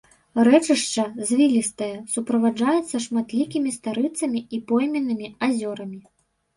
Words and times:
Рэчышча 0.47 1.03
звілістае, 1.31 1.91
суправаджаецца 2.15 3.03
шматлікімі 3.05 3.77
старыцамі 3.79 4.39
і 4.55 4.65
пойменнымі 4.69 5.35
азёрамі. 5.49 6.05